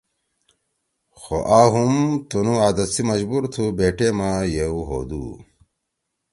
خو 1.19 1.35
آ 1.59 1.61
ہوم 1.71 1.95
تُنو 2.29 2.53
عادت 2.63 2.89
سی 2.95 3.01
مجبور 3.11 3.43
تھو 3.53 3.63
بے 3.77 3.87
ٹیما 3.97 4.29
یؤ 4.55 4.77
ہودو 4.87 5.25